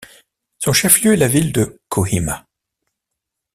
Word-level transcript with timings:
Son 0.57 0.73
chef-lieu 0.73 1.13
est 1.13 1.17
la 1.17 1.27
ville 1.27 1.51
de 1.51 1.79
Kohima. 1.87 2.47